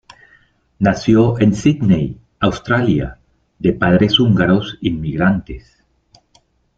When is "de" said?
3.59-3.73